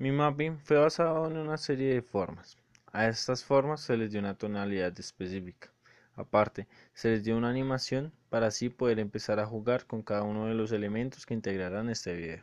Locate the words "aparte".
6.14-6.66